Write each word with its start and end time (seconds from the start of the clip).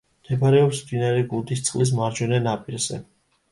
მდებარეობს 0.21 0.79
მდინარე 0.85 1.27
გუდისისწყლის 1.35 1.93
მარჯვენა 2.01 2.43
ნაპირზე. 2.49 3.01